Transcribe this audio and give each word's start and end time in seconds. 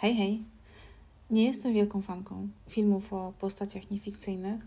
Hej, 0.00 0.14
hej. 0.14 0.42
Nie 1.30 1.44
jestem 1.44 1.74
wielką 1.74 2.02
fanką 2.02 2.48
filmów 2.68 3.12
o 3.12 3.32
postaciach 3.40 3.90
niefikcyjnych, 3.90 4.60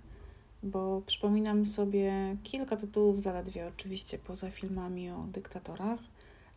bo 0.63 1.01
przypominam 1.05 1.65
sobie 1.65 2.35
kilka 2.43 2.77
tytułów, 2.77 3.21
zaledwie 3.21 3.67
oczywiście 3.67 4.17
poza 4.17 4.51
filmami 4.51 5.11
o 5.11 5.25
dyktatorach, 5.27 5.99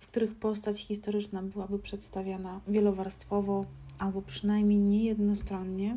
w 0.01 0.07
których 0.07 0.35
postać 0.35 0.81
historyczna 0.81 1.43
byłaby 1.43 1.79
przedstawiana 1.79 2.61
wielowarstwowo 2.69 3.65
albo 3.99 4.23
przynajmniej 4.23 4.79
niejednostronnie. 4.79 5.97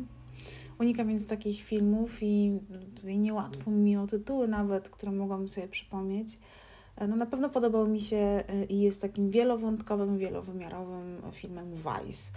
Unikam 0.80 1.08
więc 1.08 1.26
takich 1.26 1.62
filmów 1.62 2.22
i 2.22 2.58
niełatwo 3.04 3.70
mi 3.70 3.96
o 3.96 4.06
tytuły 4.06 4.48
nawet, 4.48 4.88
które 4.88 5.12
mogłam 5.12 5.48
sobie 5.48 5.68
przypomnieć. 5.68 6.38
No 7.08 7.16
na 7.16 7.26
pewno 7.26 7.48
podobał 7.48 7.88
mi 7.88 8.00
się 8.00 8.44
i 8.68 8.80
jest 8.80 9.02
takim 9.02 9.30
wielowątkowym, 9.30 10.18
wielowymiarowym 10.18 11.22
filmem 11.32 11.72
Vice 11.74 12.32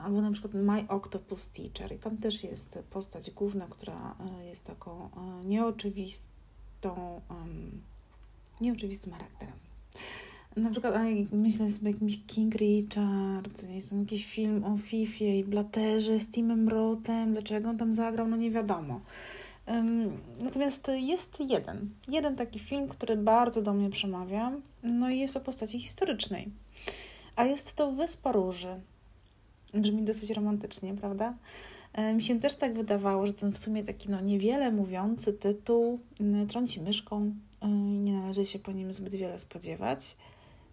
albo 0.00 0.20
na 0.20 0.30
przykład 0.30 0.54
My 0.54 0.84
Octopus 0.88 1.48
Teacher 1.48 1.92
i 1.92 1.98
tam 1.98 2.16
też 2.16 2.44
jest 2.44 2.78
postać 2.90 3.30
główna, 3.30 3.66
która 3.70 4.14
e, 4.40 4.46
jest 4.46 4.64
taką 4.64 5.10
e, 5.16 5.44
nieoczywistą, 5.44 7.20
nieoczywistym 8.60 9.12
charakterem. 9.12 9.54
Na 10.56 10.70
przykład 10.70 10.94
myślę 11.32 11.70
sobie 11.70 11.90
jakimś 11.90 12.18
King 12.26 12.54
Richard, 12.54 13.68
jest 13.68 13.92
jakiś 13.92 14.26
film 14.26 14.64
o 14.64 14.78
Fifie 14.78 15.38
i 15.38 15.44
Blaterze 15.44 16.18
z 16.18 16.28
Timem 16.28 16.68
Rothem, 16.68 17.32
dlaczego 17.32 17.70
on 17.70 17.78
tam 17.78 17.94
zagrał, 17.94 18.28
no 18.28 18.36
nie 18.36 18.50
wiadomo. 18.50 19.00
Natomiast 20.44 20.90
jest 20.94 21.40
jeden, 21.40 21.90
jeden 22.08 22.36
taki 22.36 22.58
film, 22.58 22.88
który 22.88 23.16
bardzo 23.16 23.62
do 23.62 23.72
mnie 23.72 23.90
przemawia, 23.90 24.52
no 24.82 25.10
i 25.10 25.18
jest 25.18 25.36
o 25.36 25.40
postaci 25.40 25.80
historycznej. 25.80 26.50
A 27.36 27.44
jest 27.44 27.74
to 27.74 27.92
Wyspa 27.92 28.32
Róży 28.32 28.80
Brzmi 29.74 30.02
dosyć 30.02 30.30
romantycznie, 30.30 30.94
prawda? 30.94 31.34
E, 31.92 32.14
mi 32.14 32.24
się 32.24 32.40
też 32.40 32.54
tak 32.54 32.74
wydawało, 32.74 33.26
że 33.26 33.32
ten 33.32 33.52
w 33.52 33.58
sumie 33.58 33.84
taki 33.84 34.10
no, 34.10 34.20
niewiele 34.20 34.72
mówiący 34.72 35.32
tytuł 35.32 36.00
trąci 36.48 36.80
myszką 36.82 37.34
i 37.62 37.68
nie 37.98 38.12
należy 38.12 38.44
się 38.44 38.58
po 38.58 38.72
nim 38.72 38.92
zbyt 38.92 39.14
wiele 39.14 39.38
spodziewać. 39.38 40.16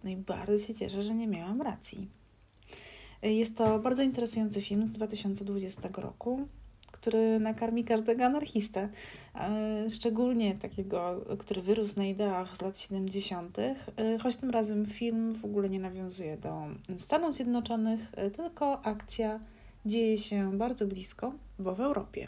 No 0.03 0.09
i 0.09 0.15
bardzo 0.15 0.57
się 0.57 0.73
cieszę, 0.73 1.03
że 1.03 1.15
nie 1.15 1.27
miałam 1.27 1.61
racji. 1.61 2.07
E, 3.23 3.33
jest 3.33 3.57
to 3.57 3.79
bardzo 3.79 4.03
interesujący 4.03 4.61
film 4.61 4.85
z 4.85 4.91
2020 4.91 5.89
roku, 5.93 6.47
który 7.01 7.39
nakarmi 7.39 7.83
każdego 7.83 8.25
anarchistę, 8.25 8.89
e, 9.35 9.89
szczególnie 9.89 10.55
takiego, 10.55 11.25
który 11.39 11.61
wyrósł 11.61 11.97
na 11.97 12.05
ideach 12.05 12.57
z 12.57 12.61
lat 12.61 12.79
70., 12.79 13.57
choć 14.21 14.35
tym 14.35 14.49
razem 14.49 14.85
film 14.85 15.35
w 15.35 15.45
ogóle 15.45 15.69
nie 15.69 15.79
nawiązuje 15.79 16.37
do 16.37 16.67
Stanów 16.97 17.33
Zjednoczonych, 17.33 18.11
e, 18.15 18.31
tylko 18.31 18.85
akcja 18.85 19.39
dzieje 19.85 20.17
się 20.17 20.57
bardzo 20.57 20.87
blisko, 20.87 21.33
bo 21.59 21.75
w 21.75 21.81
Europie. 21.81 22.27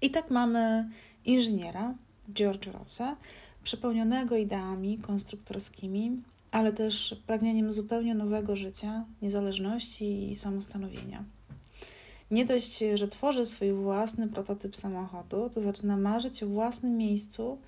I 0.00 0.10
tak 0.10 0.30
mamy 0.30 0.88
inżyniera 1.24 1.94
George 2.32 2.66
Rossa, 2.66 3.16
przepełnionego 3.62 4.36
ideami 4.36 4.98
konstruktorskimi, 4.98 6.22
ale 6.50 6.72
też 6.72 7.16
pragnieniem 7.26 7.72
zupełnie 7.72 8.14
nowego 8.14 8.56
życia, 8.56 9.04
niezależności 9.22 10.30
i 10.30 10.34
samostanowienia. 10.34 11.24
Nie 12.32 12.44
dość, 12.46 12.84
że 12.94 13.08
tworzy 13.08 13.44
swój 13.44 13.72
własny 13.72 14.28
prototyp 14.28 14.76
samochodu, 14.76 15.50
to 15.50 15.60
zaczyna 15.60 15.96
marzyć 15.96 16.42
o 16.42 16.46
własnym 16.46 16.96
miejscu 16.96 17.58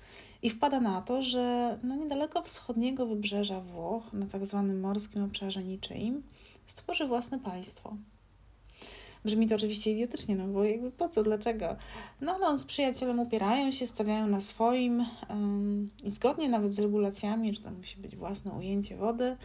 i 0.41 0.49
wpada 0.49 0.79
na 0.79 1.01
to, 1.01 1.21
że 1.21 1.77
no 1.83 1.95
niedaleko 1.95 2.41
wschodniego 2.41 3.05
wybrzeża 3.05 3.61
Włoch, 3.61 4.13
na 4.13 4.25
tak 4.25 4.45
zwanym 4.45 4.79
morskim 4.79 5.23
obszarze 5.23 5.63
niczyim, 5.63 6.23
stworzy 6.65 7.07
własne 7.07 7.39
państwo. 7.39 7.97
Brzmi 9.25 9.47
to 9.47 9.55
oczywiście 9.55 9.91
idiotycznie, 9.91 10.35
no 10.35 10.47
bo 10.47 10.63
jakby 10.63 10.91
po 10.91 11.09
co, 11.09 11.23
dlaczego? 11.23 11.75
No 12.21 12.35
ale 12.35 12.47
on 12.47 12.57
z 12.57 12.65
przyjacielem 12.65 13.19
upierają 13.19 13.71
się, 13.71 13.87
stawiają 13.87 14.27
na 14.27 14.41
swoim 14.41 15.05
um, 15.29 15.89
i 16.03 16.11
zgodnie 16.11 16.49
nawet 16.49 16.73
z 16.73 16.79
regulacjami, 16.79 17.55
że 17.55 17.61
to 17.61 17.71
musi 17.71 17.97
być 17.97 18.15
własne 18.15 18.51
ujęcie 18.51 18.97
wody, 18.97 19.37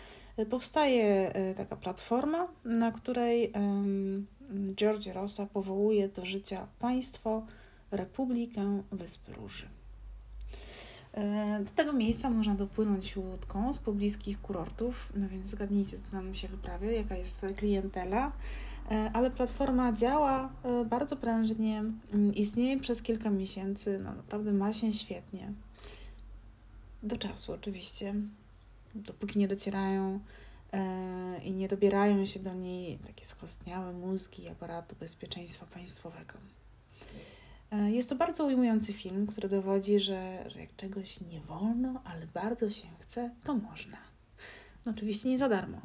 powstaje 0.50 1.36
y, 1.50 1.54
taka 1.54 1.76
platforma, 1.76 2.48
na 2.64 2.92
której 2.92 3.52
um, 3.52 4.26
George 4.74 5.06
Rossa 5.06 5.46
powołuje 5.46 6.08
do 6.08 6.24
życia 6.24 6.66
państwo, 6.78 7.42
Republikę 7.90 8.82
Wyspy 8.92 9.32
Róży. 9.32 9.68
E, 11.14 11.60
do 11.64 11.70
tego 11.70 11.92
miejsca 11.92 12.30
można 12.30 12.54
dopłynąć 12.54 13.16
łódką 13.16 13.72
z 13.72 13.78
pobliskich 13.78 14.40
kurortów, 14.40 15.12
no 15.16 15.28
więc 15.28 15.46
zgadnijcie, 15.46 15.98
co 15.98 16.10
tam 16.10 16.34
się 16.34 16.48
wyprawia, 16.48 16.92
jaka 16.92 17.16
jest 17.16 17.46
klientela. 17.56 18.32
E, 18.90 19.10
ale 19.12 19.30
platforma 19.30 19.92
działa 19.92 20.52
e, 20.62 20.84
bardzo 20.84 21.16
prężnie, 21.16 21.78
mm, 21.78 22.34
istnieje 22.34 22.80
przez 22.80 23.02
kilka 23.02 23.30
miesięcy, 23.30 24.00
no 24.04 24.14
naprawdę 24.14 24.52
ma 24.52 24.72
się 24.72 24.92
świetnie. 24.92 25.52
Do 27.02 27.16
czasu 27.16 27.52
oczywiście, 27.52 28.14
dopóki 28.94 29.38
nie 29.38 29.48
docierają 29.48 30.20
E, 30.72 31.40
i 31.44 31.52
nie 31.52 31.68
dobierają 31.68 32.26
się 32.26 32.40
do 32.40 32.54
niej 32.54 32.98
takie 32.98 33.24
skostniałe 33.24 33.92
mózgi 33.92 34.48
aparatu 34.48 34.96
bezpieczeństwa 35.00 35.66
państwowego. 35.66 36.34
Jest 37.86 38.08
to 38.08 38.16
bardzo 38.16 38.46
ujmujący 38.46 38.92
film, 38.92 39.26
który 39.26 39.48
dowodzi, 39.48 40.00
że, 40.00 40.44
że 40.50 40.60
jak 40.60 40.76
czegoś 40.76 41.20
nie 41.20 41.40
wolno, 41.40 42.02
ale 42.04 42.26
bardzo 42.26 42.70
się 42.70 42.86
chce, 43.00 43.30
to 43.44 43.54
można. 43.54 43.96
No, 44.86 44.92
oczywiście 44.92 45.28
nie 45.28 45.38
za 45.38 45.48
darmo. 45.48 45.80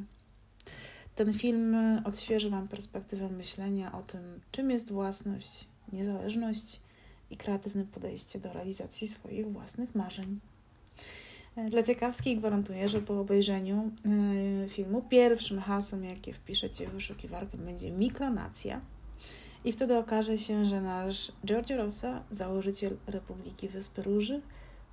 Ten 1.16 1.34
film 1.34 1.76
odświeży 2.06 2.50
Wam 2.50 2.68
perspektywę 2.68 3.30
myślenia 3.30 3.92
o 3.92 4.02
tym, 4.02 4.22
czym 4.52 4.72
jest 4.72 4.92
własność, 4.92 5.68
niezależność 5.94 6.80
i 7.32 7.38
kreatywne 7.38 7.86
podejście 7.86 8.40
do 8.40 8.54
realizacji 8.54 9.08
swoich 9.08 9.52
własnych 9.52 9.96
marzeń. 9.96 10.40
Dla 11.70 11.84
ciekawskiej 11.84 12.38
gwarantuję, 12.38 12.88
że 12.88 13.02
po 13.02 13.20
obejrzeniu 13.20 13.92
e, 14.66 14.70
filmu 14.70 15.02
pierwszym 15.02 15.60
hasłem, 15.60 16.04
jakie 16.04 16.34
wpiszecie 16.34 16.88
w 16.88 16.92
wyszukiwarkę, 16.92 17.58
będzie 17.58 17.92
mikronacja. 17.92 18.82
I 19.66 19.72
wtedy 19.72 19.98
okaże 19.98 20.38
się, 20.38 20.66
że 20.66 20.82
nasz 20.82 21.32
George 21.46 21.70
Rossa, 21.70 22.24
założyciel 22.32 22.98
Republiki 23.08 23.68
Wyspy 23.68 24.04
Róży, 24.04 24.42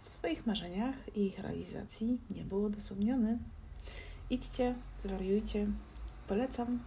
w 0.01 0.09
swoich 0.09 0.47
marzeniach 0.47 1.17
i 1.17 1.27
ich 1.27 1.39
realizacji 1.39 2.19
nie 2.31 2.45
był 2.45 2.65
odosobniony. 2.65 3.39
Idźcie, 4.31 4.75
zwariujcie. 4.99 5.67
Polecam. 6.29 6.81